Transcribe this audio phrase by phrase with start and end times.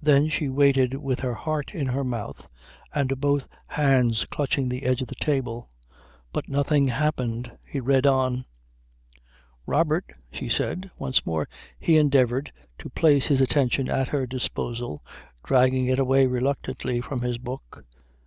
[0.00, 2.48] Then she waited with her heart in her mouth
[2.94, 5.68] and both hands clutching the edge of the table.
[6.32, 7.52] But nothing happened.
[7.66, 8.46] He read on.
[9.66, 10.90] "Robert" she said.
[10.98, 15.04] Once more he endeavoured to place his attention at her disposal,
[15.44, 17.84] dragging it away reluctantly from his book.